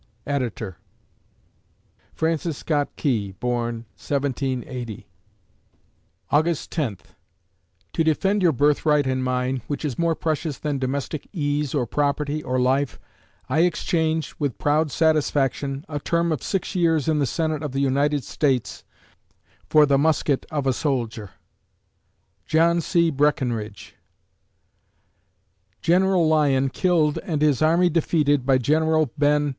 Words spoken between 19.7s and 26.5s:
the musket of a soldier. JOHN C. BRECKINRIDGE _General